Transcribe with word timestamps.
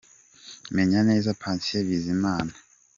Menye 0.75 0.99
neza– 1.09 1.29
Patient 1.43 1.85
Bizimana 1.89 2.51
e. 2.59 2.61